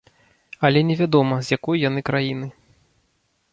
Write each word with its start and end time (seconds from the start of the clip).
Але 0.69 0.81
невядома, 0.91 1.35
з 1.47 1.53
якой 1.57 1.83
яны 1.89 2.01
краіны. 2.09 2.47